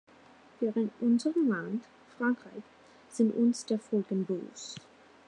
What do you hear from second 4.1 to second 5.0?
bewusst.